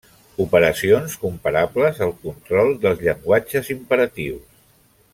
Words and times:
Operacions 0.45 1.17
comparables 1.25 2.01
al 2.07 2.15
control 2.23 2.73
dels 2.87 3.05
llenguatges 3.09 3.71
imperatius. 3.79 4.43